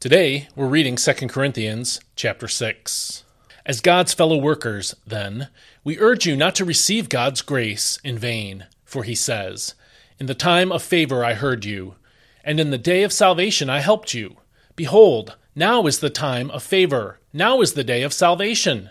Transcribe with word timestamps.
Today, 0.00 0.48
we're 0.56 0.66
reading 0.66 0.96
2 0.96 1.12
Corinthians 1.28 2.00
chapter 2.16 2.48
6. 2.48 3.22
As 3.66 3.82
God's 3.82 4.14
fellow 4.14 4.38
workers, 4.38 4.96
then, 5.06 5.48
we 5.84 5.98
urge 5.98 6.24
you 6.24 6.36
not 6.36 6.54
to 6.54 6.64
receive 6.64 7.10
God's 7.10 7.42
grace 7.42 7.98
in 8.02 8.16
vain, 8.16 8.64
for 8.82 9.02
he 9.02 9.14
says, 9.14 9.74
In 10.18 10.24
the 10.24 10.34
time 10.34 10.72
of 10.72 10.82
favor 10.82 11.22
I 11.22 11.34
heard 11.34 11.66
you, 11.66 11.96
and 12.42 12.58
in 12.58 12.70
the 12.70 12.78
day 12.78 13.02
of 13.02 13.12
salvation 13.12 13.68
I 13.68 13.80
helped 13.80 14.14
you. 14.14 14.38
Behold, 14.74 15.36
now 15.54 15.84
is 15.84 15.98
the 15.98 16.08
time 16.08 16.50
of 16.50 16.62
favor, 16.62 17.20
now 17.34 17.60
is 17.60 17.74
the 17.74 17.84
day 17.84 18.02
of 18.02 18.14
salvation. 18.14 18.88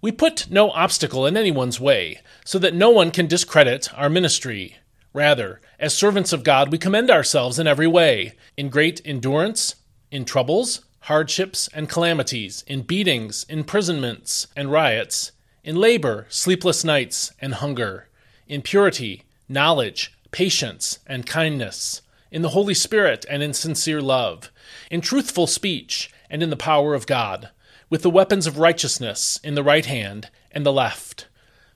We 0.00 0.12
put 0.12 0.48
no 0.48 0.70
obstacle 0.70 1.26
in 1.26 1.36
anyone's 1.36 1.80
way, 1.80 2.20
so 2.44 2.60
that 2.60 2.74
no 2.74 2.90
one 2.90 3.10
can 3.10 3.26
discredit 3.26 3.92
our 3.92 4.08
ministry. 4.08 4.76
Rather, 5.12 5.60
as 5.80 5.94
servants 5.94 6.32
of 6.32 6.44
God, 6.44 6.70
we 6.70 6.78
commend 6.78 7.10
ourselves 7.10 7.58
in 7.58 7.66
every 7.66 7.88
way, 7.88 8.34
in 8.56 8.68
great 8.68 9.02
endurance, 9.04 9.74
in 10.10 10.24
troubles, 10.24 10.82
hardships, 11.00 11.68
and 11.72 11.88
calamities, 11.88 12.64
in 12.66 12.82
beatings, 12.82 13.44
imprisonments, 13.48 14.46
and 14.56 14.70
riots, 14.70 15.32
in 15.62 15.76
labor, 15.76 16.26
sleepless 16.28 16.84
nights, 16.84 17.32
and 17.40 17.54
hunger, 17.54 18.08
in 18.46 18.62
purity, 18.62 19.24
knowledge, 19.48 20.12
patience, 20.30 20.98
and 21.06 21.26
kindness, 21.26 22.02
in 22.30 22.42
the 22.42 22.50
Holy 22.50 22.74
Spirit 22.74 23.24
and 23.28 23.42
in 23.42 23.54
sincere 23.54 24.00
love, 24.00 24.50
in 24.90 25.00
truthful 25.00 25.46
speech, 25.46 26.10
and 26.30 26.42
in 26.42 26.50
the 26.50 26.56
power 26.56 26.94
of 26.94 27.06
God, 27.06 27.50
with 27.90 28.02
the 28.02 28.10
weapons 28.10 28.46
of 28.46 28.58
righteousness 28.58 29.40
in 29.42 29.54
the 29.54 29.62
right 29.62 29.86
hand 29.86 30.30
and 30.52 30.64
the 30.64 30.72
left, 30.72 31.26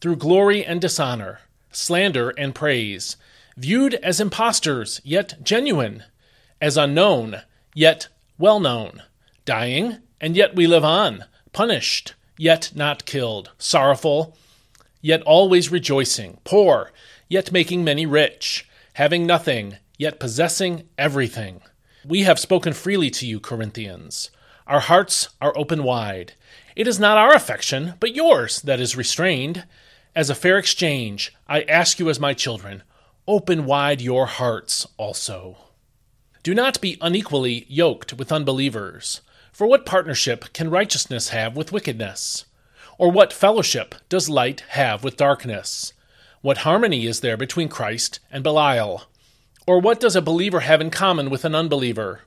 through 0.00 0.16
glory 0.16 0.64
and 0.64 0.80
dishonor, 0.80 1.40
slander 1.72 2.30
and 2.30 2.54
praise, 2.54 3.16
viewed 3.56 3.94
as 3.94 4.20
impostors, 4.20 5.00
yet 5.04 5.42
genuine, 5.42 6.04
as 6.60 6.76
unknown, 6.76 7.42
yet 7.74 8.08
well 8.38 8.60
known, 8.60 9.02
dying, 9.44 9.98
and 10.20 10.36
yet 10.36 10.54
we 10.54 10.66
live 10.66 10.84
on, 10.84 11.24
punished, 11.52 12.14
yet 12.38 12.70
not 12.74 13.04
killed, 13.04 13.50
sorrowful, 13.58 14.36
yet 15.00 15.22
always 15.22 15.70
rejoicing, 15.70 16.38
poor, 16.44 16.92
yet 17.28 17.52
making 17.52 17.84
many 17.84 18.06
rich, 18.06 18.68
having 18.94 19.26
nothing, 19.26 19.76
yet 19.98 20.20
possessing 20.20 20.88
everything. 20.98 21.60
We 22.06 22.22
have 22.22 22.38
spoken 22.38 22.72
freely 22.72 23.10
to 23.10 23.26
you, 23.26 23.40
Corinthians. 23.40 24.30
Our 24.66 24.80
hearts 24.80 25.28
are 25.40 25.56
open 25.56 25.82
wide. 25.82 26.34
It 26.74 26.86
is 26.86 26.98
not 26.98 27.18
our 27.18 27.34
affection, 27.34 27.94
but 28.00 28.14
yours, 28.14 28.60
that 28.62 28.80
is 28.80 28.96
restrained. 28.96 29.64
As 30.14 30.28
a 30.28 30.34
fair 30.34 30.58
exchange, 30.58 31.34
I 31.48 31.62
ask 31.62 31.98
you 31.98 32.10
as 32.10 32.20
my 32.20 32.34
children, 32.34 32.82
open 33.28 33.64
wide 33.64 34.00
your 34.00 34.26
hearts 34.26 34.86
also. 34.96 35.56
Do 36.46 36.54
not 36.54 36.80
be 36.80 36.96
unequally 37.00 37.66
yoked 37.68 38.12
with 38.12 38.30
unbelievers. 38.30 39.20
For 39.50 39.66
what 39.66 39.84
partnership 39.84 40.52
can 40.52 40.70
righteousness 40.70 41.30
have 41.30 41.56
with 41.56 41.72
wickedness? 41.72 42.44
Or 42.98 43.10
what 43.10 43.32
fellowship 43.32 43.96
does 44.08 44.28
light 44.28 44.60
have 44.68 45.02
with 45.02 45.16
darkness? 45.16 45.92
What 46.42 46.58
harmony 46.58 47.04
is 47.06 47.18
there 47.18 47.36
between 47.36 47.68
Christ 47.68 48.20
and 48.30 48.44
Belial? 48.44 49.08
Or 49.66 49.80
what 49.80 49.98
does 49.98 50.14
a 50.14 50.22
believer 50.22 50.60
have 50.60 50.80
in 50.80 50.90
common 50.90 51.30
with 51.30 51.44
an 51.44 51.56
unbeliever? 51.56 52.20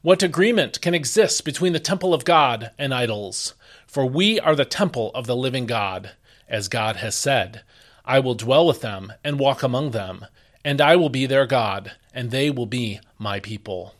What 0.00 0.22
agreement 0.22 0.80
can 0.80 0.94
exist 0.94 1.44
between 1.44 1.74
the 1.74 1.78
temple 1.78 2.14
of 2.14 2.24
God 2.24 2.70
and 2.78 2.94
idols? 2.94 3.52
For 3.86 4.06
we 4.06 4.40
are 4.40 4.56
the 4.56 4.64
temple 4.64 5.10
of 5.14 5.26
the 5.26 5.36
living 5.36 5.66
God, 5.66 6.12
as 6.48 6.68
God 6.68 6.96
has 6.96 7.14
said, 7.14 7.60
I 8.06 8.20
will 8.20 8.34
dwell 8.34 8.66
with 8.66 8.80
them 8.80 9.12
and 9.22 9.38
walk 9.38 9.62
among 9.62 9.90
them, 9.90 10.24
and 10.64 10.80
I 10.80 10.96
will 10.96 11.08
be 11.08 11.26
their 11.26 11.46
God, 11.46 11.92
and 12.12 12.30
they 12.30 12.50
will 12.50 12.66
be 12.66 13.00
my 13.18 13.40
people. 13.40 13.94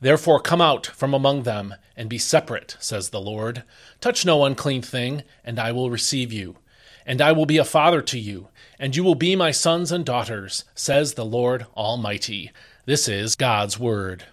Therefore 0.00 0.40
come 0.40 0.60
out 0.60 0.86
from 0.86 1.14
among 1.14 1.42
them, 1.42 1.74
and 1.96 2.08
be 2.08 2.18
separate, 2.18 2.76
says 2.80 3.10
the 3.10 3.20
Lord. 3.20 3.62
Touch 4.00 4.24
no 4.24 4.44
unclean 4.44 4.82
thing, 4.82 5.22
and 5.44 5.58
I 5.58 5.72
will 5.72 5.90
receive 5.90 6.32
you. 6.32 6.56
And 7.04 7.20
I 7.20 7.32
will 7.32 7.46
be 7.46 7.58
a 7.58 7.64
father 7.64 8.00
to 8.02 8.18
you, 8.18 8.48
and 8.78 8.96
you 8.96 9.04
will 9.04 9.14
be 9.14 9.36
my 9.36 9.50
sons 9.50 9.92
and 9.92 10.04
daughters, 10.04 10.64
says 10.74 11.14
the 11.14 11.24
Lord 11.24 11.66
Almighty. 11.76 12.50
This 12.84 13.08
is 13.08 13.34
God's 13.34 13.78
Word. 13.78 14.24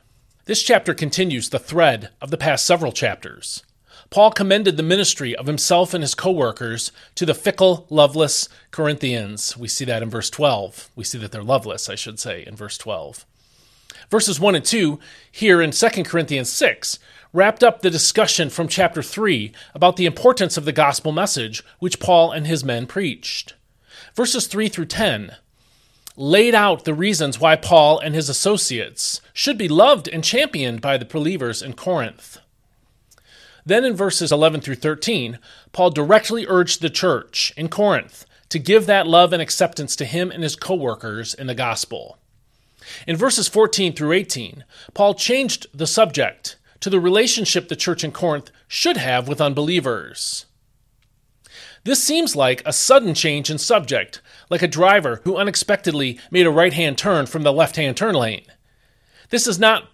This 0.46 0.64
chapter 0.64 0.94
continues 0.94 1.50
the 1.50 1.60
thread 1.60 2.10
of 2.22 2.32
the 2.32 2.38
past 2.38 2.66
several 2.66 2.92
chapters. 2.92 3.64
Paul 4.10 4.32
commended 4.32 4.76
the 4.76 4.84
ministry 4.84 5.36
of 5.36 5.46
himself 5.46 5.94
and 5.94 6.04
his 6.04 6.16
co 6.16 6.32
workers 6.32 6.92
to 7.14 7.26
the 7.26 7.36
fickle, 7.36 7.86
loveless 7.90 8.50
Corinthians. 8.72 9.56
We 9.56 9.68
see 9.68 9.86
that 9.86 10.02
in 10.02 10.10
verse 10.10 10.32
12. 10.32 10.90
We 10.96 11.04
see 11.04 11.20
that 11.20 11.32
they're 11.32 11.44
loveless, 11.44 11.90
I 11.90 11.96
should 11.96 12.20
say, 12.20 12.44
in 12.46 12.56
verse 12.56 12.78
12. 12.78 13.26
Verses 14.10 14.40
1 14.40 14.56
and 14.56 14.66
2 14.66 15.00
here 15.32 15.62
in 15.62 15.72
2 15.72 16.04
Corinthians 16.04 16.50
6 16.50 16.98
wrapped 17.32 17.64
up 17.64 17.82
the 17.82 17.92
discussion 17.92 18.50
from 18.50 18.68
chapter 18.68 19.04
3 19.04 19.52
about 19.76 19.96
the 19.96 20.08
importance 20.08 20.58
of 20.58 20.66
the 20.66 20.72
gospel 20.72 21.12
message 21.12 21.64
which 21.78 22.00
Paul 22.00 22.32
and 22.32 22.48
his 22.48 22.64
men 22.64 22.88
preached. 22.88 23.54
Verses 24.16 24.48
3 24.48 24.70
through 24.70 24.86
10 24.86 25.36
laid 26.16 26.54
out 26.54 26.84
the 26.84 26.94
reasons 26.94 27.40
why 27.40 27.56
Paul 27.56 28.00
and 28.00 28.14
his 28.14 28.28
associates 28.28 29.22
should 29.32 29.58
be 29.58 29.70
loved 29.70 30.08
and 30.08 30.24
championed 30.24 30.82
by 30.82 30.98
the 30.98 31.06
believers 31.06 31.62
in 31.62 31.74
Corinth. 31.74 32.40
Then 33.70 33.86
in 33.86 33.96
verses 33.96 34.32
11 34.32 34.62
through 34.62 34.78
13, 34.78 35.38
Paul 35.74 35.92
directly 35.92 36.48
urged 36.48 36.82
the 36.82 36.90
church 36.90 37.54
in 37.56 37.70
Corinth 37.70 38.26
to 38.50 38.58
give 38.58 38.88
that 38.88 39.06
love 39.06 39.32
and 39.32 39.44
acceptance 39.44 39.96
to 39.98 40.06
him 40.06 40.32
and 40.32 40.42
his 40.42 40.56
co 40.56 40.74
workers 40.74 41.36
in 41.36 41.46
the 41.46 41.54
gospel. 41.54 42.18
In 43.06 43.16
verses 43.16 43.48
14 43.48 43.94
through 43.94 44.14
18, 44.14 44.64
Paul 44.96 45.14
changed 45.14 45.68
the 45.72 45.86
subject 45.86 46.58
to 46.80 46.90
the 46.90 47.00
relationship 47.00 47.68
the 47.70 47.76
church 47.76 48.04
in 48.04 48.12
Corinth 48.12 48.50
should 48.68 48.98
have 48.98 49.28
with 49.28 49.40
unbelievers. 49.40 50.48
This 51.84 52.02
seems 52.02 52.36
like 52.36 52.64
a 52.66 52.74
sudden 52.74 53.14
change 53.14 53.52
in 53.52 53.60
subject, 53.60 54.20
like 54.50 54.64
a 54.64 54.68
driver 54.68 55.22
who 55.26 55.38
unexpectedly 55.38 56.18
made 56.32 56.48
a 56.48 56.52
right 56.52 56.74
hand 56.74 56.98
turn 56.98 57.28
from 57.28 57.44
the 57.44 57.54
left 57.54 57.76
hand 57.76 57.98
turn 57.98 58.16
lane. 58.16 58.48
This 59.30 59.46
is 59.46 59.60
not 59.60 59.90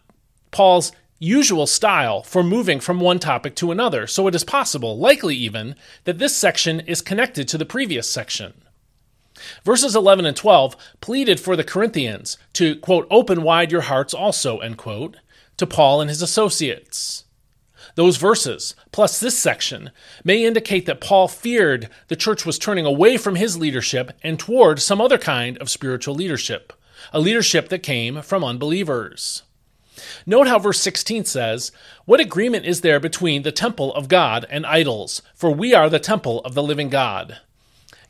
Paul's 0.51 0.93
usual 1.19 1.67
style 1.67 2.23
for 2.23 2.43
moving 2.43 2.79
from 2.79 2.99
one 2.99 3.19
topic 3.19 3.55
to 3.55 3.71
another, 3.71 4.07
so 4.07 4.27
it 4.27 4.35
is 4.35 4.43
possible, 4.43 4.97
likely 4.97 5.35
even, 5.35 5.75
that 6.03 6.17
this 6.17 6.35
section 6.35 6.81
is 6.81 7.01
connected 7.01 7.47
to 7.47 7.57
the 7.57 7.65
previous 7.65 8.09
section. 8.09 8.53
Verses 9.63 9.95
11 9.95 10.25
and 10.25 10.35
12 10.35 10.75
pleaded 11.01 11.39
for 11.39 11.55
the 11.55 11.63
Corinthians 11.63 12.37
to, 12.53 12.75
quote, 12.77 13.07
open 13.09 13.43
wide 13.43 13.71
your 13.71 13.81
hearts 13.81 14.13
also, 14.13 14.59
end 14.59 14.77
quote, 14.77 15.17
to 15.57 15.65
Paul 15.65 16.01
and 16.01 16.09
his 16.09 16.21
associates. 16.21 17.25
Those 17.95 18.17
verses, 18.17 18.75
plus 18.91 19.19
this 19.19 19.37
section, 19.37 19.91
may 20.23 20.43
indicate 20.43 20.85
that 20.85 21.01
Paul 21.01 21.27
feared 21.27 21.89
the 22.07 22.15
church 22.15 22.45
was 22.45 22.59
turning 22.59 22.85
away 22.85 23.15
from 23.15 23.35
his 23.35 23.57
leadership 23.57 24.11
and 24.21 24.37
toward 24.37 24.81
some 24.81 24.99
other 24.99 25.17
kind 25.17 25.57
of 25.59 25.69
spiritual 25.69 26.15
leadership, 26.15 26.73
a 27.13 27.19
leadership 27.19 27.69
that 27.69 27.83
came 27.83 28.21
from 28.21 28.43
unbelievers. 28.43 29.43
Note 30.25 30.47
how 30.47 30.59
verse 30.59 30.79
16 30.81 31.25
says, 31.25 31.71
What 32.05 32.19
agreement 32.19 32.65
is 32.65 32.81
there 32.81 32.99
between 32.99 33.43
the 33.43 33.51
temple 33.51 33.93
of 33.93 34.07
God 34.07 34.45
and 34.49 34.65
idols? 34.65 35.21
For 35.33 35.51
we 35.51 35.73
are 35.73 35.89
the 35.89 35.99
temple 35.99 36.41
of 36.41 36.53
the 36.53 36.63
living 36.63 36.89
God. 36.89 37.37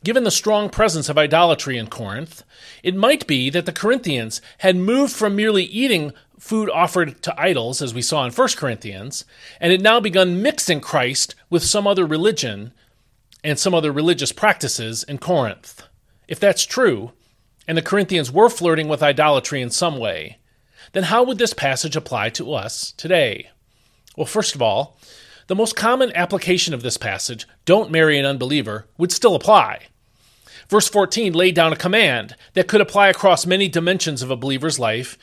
Given 0.04 0.24
the 0.24 0.30
strong 0.30 0.70
presence 0.70 1.08
of 1.08 1.18
idolatry 1.18 1.78
in 1.78 1.88
Corinth, 1.88 2.44
it 2.82 2.94
might 2.94 3.26
be 3.26 3.50
that 3.50 3.66
the 3.66 3.72
Corinthians 3.72 4.40
had 4.58 4.76
moved 4.76 5.12
from 5.12 5.34
merely 5.34 5.64
eating 5.64 6.12
food 6.38 6.70
offered 6.70 7.20
to 7.22 7.40
idols, 7.40 7.82
as 7.82 7.94
we 7.94 8.02
saw 8.02 8.24
in 8.24 8.32
1 8.32 8.48
Corinthians, 8.56 9.24
and 9.60 9.72
had 9.72 9.80
now 9.80 9.98
begun 9.98 10.42
mixing 10.42 10.80
Christ 10.80 11.34
with 11.50 11.64
some 11.64 11.86
other 11.86 12.06
religion 12.06 12.72
and 13.42 13.58
some 13.58 13.74
other 13.74 13.90
religious 13.90 14.32
practices 14.32 15.02
in 15.02 15.18
Corinth. 15.18 15.82
If 16.28 16.38
that's 16.38 16.64
true, 16.64 17.12
and 17.66 17.76
the 17.76 17.82
Corinthians 17.82 18.30
were 18.30 18.48
flirting 18.48 18.88
with 18.88 19.02
idolatry 19.02 19.60
in 19.62 19.70
some 19.70 19.98
way, 19.98 20.38
then 20.92 21.04
how 21.04 21.22
would 21.22 21.38
this 21.38 21.52
passage 21.52 21.96
apply 21.96 22.30
to 22.30 22.52
us 22.52 22.92
today? 22.92 23.50
Well, 24.16 24.26
first 24.26 24.54
of 24.54 24.62
all, 24.62 24.98
the 25.46 25.54
most 25.54 25.76
common 25.76 26.12
application 26.14 26.74
of 26.74 26.82
this 26.82 26.96
passage, 26.96 27.46
don't 27.64 27.90
marry 27.90 28.18
an 28.18 28.26
unbeliever, 28.26 28.86
would 28.98 29.12
still 29.12 29.34
apply. 29.34 29.86
Verse 30.68 30.88
14 30.88 31.32
laid 31.32 31.54
down 31.54 31.72
a 31.72 31.76
command 31.76 32.34
that 32.54 32.66
could 32.66 32.80
apply 32.80 33.08
across 33.08 33.46
many 33.46 33.68
dimensions 33.68 34.22
of 34.22 34.30
a 34.30 34.36
believer's 34.36 34.78
life, 34.78 35.16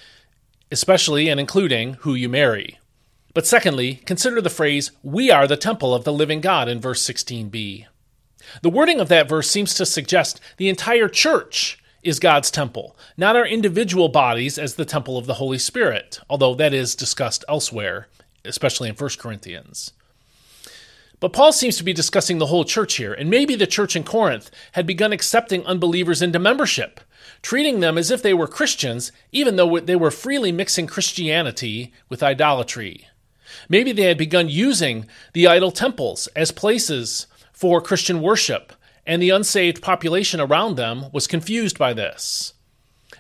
especially 0.72 1.28
and 1.28 1.40
including 1.40 1.96
who 1.96 2.14
you 2.14 2.30
marry. 2.30 2.80
But 3.34 3.48
secondly, 3.48 3.96
consider 4.06 4.40
the 4.42 4.50
phrase, 4.50 4.92
We 5.02 5.32
are 5.32 5.48
the 5.48 5.58
temple 5.58 5.94
of 5.94 6.04
the 6.04 6.14
living 6.14 6.40
God 6.40 6.70
in 6.70 6.80
verse 6.80 7.06
16b. 7.06 7.88
The 8.62 8.70
wording 8.70 9.00
of 9.00 9.10
that 9.10 9.28
verse 9.28 9.50
seems 9.50 9.74
to 9.76 9.86
suggest 9.86 10.40
the 10.58 10.70
entire 10.70 11.10
church 11.10 11.80
is 12.04 12.20
God's 12.20 12.52
temple, 12.52 12.96
not 13.18 13.36
our 13.36 13.46
individual 13.46 14.10
bodies 14.10 14.58
as 14.58 14.76
the 14.76 14.86
temple 14.86 15.18
of 15.18 15.26
the 15.26 15.36
Holy 15.36 15.58
Spirit, 15.58 16.20
although 16.30 16.56
that 16.56 16.74
is 16.74 16.96
discussed 16.96 17.46
elsewhere, 17.48 18.08
especially 18.46 18.90
in 18.90 18.96
1 18.96 19.10
Corinthians. 19.20 19.92
But 21.20 21.32
Paul 21.32 21.54
seems 21.54 21.78
to 21.78 21.86
be 21.86 21.94
discussing 21.94 22.38
the 22.38 22.48
whole 22.48 22.66
church 22.66 22.96
here, 22.96 23.14
and 23.14 23.30
maybe 23.30 23.56
the 23.56 23.66
church 23.66 23.96
in 23.96 24.04
Corinth 24.04 24.52
had 24.74 24.86
begun 24.86 25.14
accepting 25.14 25.66
unbelievers 25.66 26.22
into 26.22 26.38
membership, 26.38 27.00
treating 27.42 27.80
them 27.80 27.98
as 27.98 28.12
if 28.12 28.22
they 28.22 28.34
were 28.34 28.48
Christians, 28.48 29.14
even 29.32 29.56
though 29.56 29.80
they 29.80 29.96
were 29.96 30.12
freely 30.12 30.52
mixing 30.52 30.86
Christianity 30.86 31.94
with 32.10 32.22
idolatry. 32.22 33.08
Maybe 33.70 33.94
they 33.94 34.04
had 34.04 34.18
begun 34.18 34.50
using 34.50 35.06
the 35.32 35.48
idol 35.48 35.72
temples 35.72 36.28
as 36.36 36.52
places 36.52 37.28
for 37.54 37.80
Christian 37.82 38.22
worship, 38.22 38.74
and 39.06 39.22
the 39.22 39.30
unsaved 39.30 39.82
population 39.82 40.40
around 40.40 40.76
them 40.76 41.06
was 41.12 41.28
confused 41.28 41.78
by 41.78 41.94
this. 41.94 42.54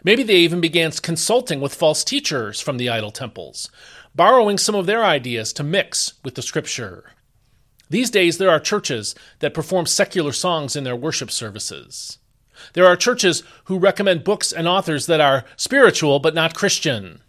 Maybe 0.03 0.23
they 0.23 0.37
even 0.37 0.61
began 0.61 0.91
consulting 0.91 1.61
with 1.61 1.75
false 1.75 2.03
teachers 2.03 2.59
from 2.59 2.77
the 2.77 2.89
idol 2.89 3.11
temples, 3.11 3.69
borrowing 4.15 4.57
some 4.57 4.75
of 4.75 4.85
their 4.85 5.03
ideas 5.03 5.53
to 5.53 5.63
mix 5.63 6.13
with 6.23 6.35
the 6.35 6.41
scripture. 6.41 7.11
These 7.89 8.09
days, 8.09 8.37
there 8.37 8.49
are 8.49 8.59
churches 8.59 9.13
that 9.39 9.53
perform 9.53 9.85
secular 9.85 10.31
songs 10.31 10.75
in 10.75 10.83
their 10.83 10.95
worship 10.95 11.29
services. 11.29 12.17
There 12.73 12.85
are 12.85 12.95
churches 12.95 13.43
who 13.65 13.77
recommend 13.77 14.23
books 14.23 14.51
and 14.51 14.67
authors 14.67 15.05
that 15.07 15.21
are 15.21 15.45
spiritual 15.57 16.19
but 16.19 16.33
not 16.33 16.55
Christian. 16.55 17.21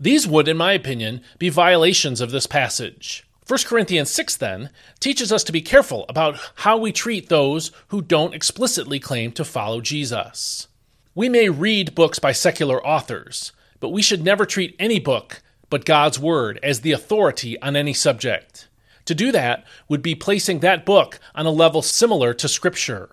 These 0.00 0.26
would, 0.26 0.48
in 0.48 0.56
my 0.56 0.72
opinion, 0.72 1.22
be 1.38 1.48
violations 1.48 2.20
of 2.20 2.30
this 2.30 2.46
passage. 2.46 3.23
1 3.46 3.58
Corinthians 3.66 4.10
6, 4.10 4.36
then, 4.36 4.70
teaches 5.00 5.30
us 5.30 5.44
to 5.44 5.52
be 5.52 5.60
careful 5.60 6.06
about 6.08 6.38
how 6.56 6.78
we 6.78 6.92
treat 6.92 7.28
those 7.28 7.72
who 7.88 8.00
don't 8.00 8.34
explicitly 8.34 8.98
claim 8.98 9.32
to 9.32 9.44
follow 9.44 9.82
Jesus. 9.82 10.68
We 11.14 11.28
may 11.28 11.50
read 11.50 11.94
books 11.94 12.18
by 12.18 12.32
secular 12.32 12.84
authors, 12.84 13.52
but 13.80 13.90
we 13.90 14.00
should 14.00 14.24
never 14.24 14.46
treat 14.46 14.74
any 14.78 14.98
book 14.98 15.42
but 15.68 15.84
God's 15.84 16.18
Word 16.18 16.58
as 16.62 16.80
the 16.80 16.92
authority 16.92 17.60
on 17.60 17.76
any 17.76 17.92
subject. 17.92 18.68
To 19.04 19.14
do 19.14 19.30
that 19.32 19.64
would 19.88 20.02
be 20.02 20.14
placing 20.14 20.60
that 20.60 20.86
book 20.86 21.18
on 21.34 21.44
a 21.44 21.50
level 21.50 21.82
similar 21.82 22.32
to 22.34 22.48
Scripture. 22.48 23.10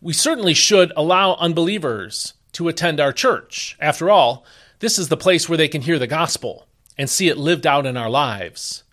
We 0.00 0.12
certainly 0.12 0.54
should 0.54 0.92
allow 0.96 1.34
unbelievers 1.34 2.34
to 2.52 2.68
attend 2.68 3.00
our 3.00 3.12
church. 3.12 3.76
After 3.80 4.08
all, 4.08 4.44
this 4.78 4.98
is 4.98 5.08
the 5.08 5.16
place 5.16 5.48
where 5.48 5.58
they 5.58 5.68
can 5.68 5.82
hear 5.82 5.98
the 5.98 6.06
gospel 6.06 6.68
and 6.96 7.10
see 7.10 7.28
it 7.28 7.36
lived 7.36 7.66
out 7.66 7.86
in 7.86 7.96
our 7.96 8.10
lives. 8.10 8.84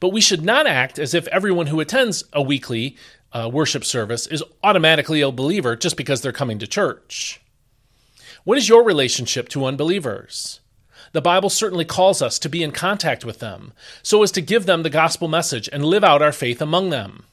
But 0.00 0.12
we 0.12 0.20
should 0.20 0.42
not 0.42 0.66
act 0.66 0.98
as 0.98 1.14
if 1.14 1.26
everyone 1.28 1.66
who 1.66 1.80
attends 1.80 2.24
a 2.32 2.42
weekly 2.42 2.96
uh, 3.32 3.50
worship 3.52 3.84
service 3.84 4.26
is 4.26 4.42
automatically 4.62 5.20
a 5.20 5.30
believer 5.30 5.76
just 5.76 5.96
because 5.96 6.20
they're 6.20 6.32
coming 6.32 6.58
to 6.58 6.66
church. 6.66 7.40
What 8.44 8.58
is 8.58 8.68
your 8.68 8.84
relationship 8.84 9.48
to 9.50 9.64
unbelievers? 9.64 10.60
The 11.12 11.22
Bible 11.22 11.50
certainly 11.50 11.84
calls 11.84 12.20
us 12.20 12.38
to 12.40 12.48
be 12.48 12.62
in 12.62 12.72
contact 12.72 13.24
with 13.24 13.38
them 13.38 13.72
so 14.02 14.22
as 14.22 14.30
to 14.32 14.40
give 14.40 14.66
them 14.66 14.82
the 14.82 14.90
gospel 14.90 15.28
message 15.28 15.68
and 15.72 15.84
live 15.84 16.04
out 16.04 16.22
our 16.22 16.32
faith 16.32 16.60
among 16.60 16.90
them. 16.90 17.24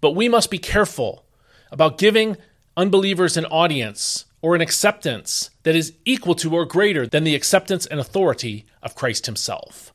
But 0.00 0.12
we 0.12 0.28
must 0.28 0.50
be 0.50 0.58
careful 0.58 1.24
about 1.70 1.98
giving 1.98 2.36
unbelievers 2.76 3.36
an 3.36 3.46
audience 3.46 4.26
or 4.42 4.54
an 4.54 4.60
acceptance 4.60 5.48
that 5.62 5.74
is 5.74 5.94
equal 6.04 6.34
to 6.34 6.54
or 6.54 6.66
greater 6.66 7.06
than 7.06 7.24
the 7.24 7.34
acceptance 7.34 7.86
and 7.86 7.98
authority 7.98 8.66
of 8.82 8.94
Christ 8.94 9.24
Himself. 9.24 9.93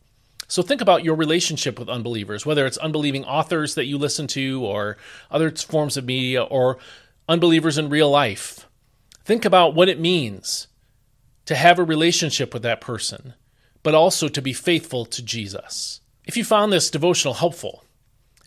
So 0.49 0.63
think 0.63 0.81
about 0.81 1.03
your 1.03 1.15
relationship 1.15 1.77
with 1.77 1.89
unbelievers, 1.89 2.43
whether 2.43 2.65
it's 2.65 2.77
unbelieving 2.77 3.23
authors 3.23 3.75
that 3.75 3.85
you 3.85 3.99
listen 3.99 4.25
to 4.27 4.65
or 4.65 4.97
other 5.29 5.51
forms 5.51 5.95
of 5.95 6.05
media 6.05 6.43
or 6.43 6.79
unbelievers 7.27 7.77
in 7.77 7.89
real 7.89 8.09
life. 8.09 8.67
Think 9.23 9.45
about 9.45 9.75
what 9.75 9.89
it 9.89 9.99
means 9.99 10.67
to 11.45 11.55
have 11.55 11.77
a 11.77 11.83
relationship 11.83 12.51
with 12.51 12.63
that 12.63 12.81
person, 12.81 13.35
but 13.83 13.93
also 13.93 14.27
to 14.27 14.41
be 14.41 14.51
faithful 14.51 15.05
to 15.05 15.21
Jesus. 15.21 16.01
If 16.25 16.35
you 16.35 16.43
found 16.43 16.73
this 16.73 16.89
devotional 16.89 17.35
helpful, 17.35 17.83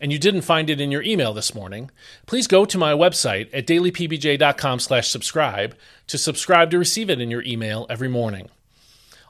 and 0.00 0.10
you 0.10 0.19
didn't 0.19 0.43
find 0.43 0.69
it 0.69 0.81
in 0.81 0.90
your 0.90 1.02
email 1.02 1.32
this 1.32 1.54
morning, 1.54 1.88
please 2.26 2.49
go 2.49 2.64
to 2.64 2.76
my 2.76 2.93
website 2.93 3.49
at 3.52 3.69
dailypbj.com/slash 3.69 5.08
subscribe 5.08 5.76
to 6.08 6.19
subscribe 6.19 6.72
to 6.72 6.78
receive 6.78 7.08
it 7.08 7.20
in 7.20 7.31
your 7.31 7.44
email 7.44 7.87
every 7.88 8.08
morning. 8.08 8.50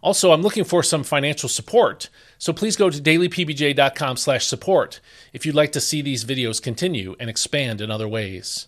Also, 0.02 0.32
I'm 0.32 0.42
looking 0.42 0.64
for 0.64 0.82
some 0.82 1.04
financial 1.04 1.48
support, 1.48 2.10
so 2.36 2.52
please 2.52 2.76
go 2.76 2.90
to 2.90 3.00
dailypbj.com/support 3.00 5.00
if 5.32 5.46
you'd 5.46 5.54
like 5.54 5.72
to 5.72 5.80
see 5.80 6.02
these 6.02 6.24
videos 6.24 6.60
continue 6.60 7.14
and 7.20 7.30
expand 7.30 7.80
in 7.80 7.90
other 7.90 8.08
ways. 8.08 8.66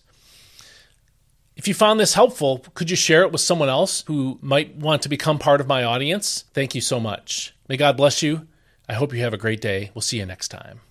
If 1.55 1.67
you 1.67 1.73
found 1.73 1.99
this 1.99 2.13
helpful, 2.13 2.65
could 2.73 2.89
you 2.89 2.95
share 2.95 3.21
it 3.21 3.31
with 3.31 3.41
someone 3.41 3.69
else 3.69 4.03
who 4.07 4.39
might 4.41 4.75
want 4.75 5.01
to 5.03 5.09
become 5.09 5.39
part 5.39 5.61
of 5.61 5.67
my 5.67 5.83
audience? 5.83 6.43
Thank 6.53 6.75
you 6.75 6.81
so 6.81 6.99
much. 6.99 7.53
May 7.67 7.77
God 7.77 7.95
bless 7.95 8.21
you. 8.21 8.47
I 8.89 8.93
hope 8.93 9.13
you 9.13 9.21
have 9.21 9.33
a 9.33 9.37
great 9.37 9.61
day. 9.61 9.91
We'll 9.93 10.01
see 10.01 10.19
you 10.19 10.25
next 10.25 10.49
time. 10.49 10.81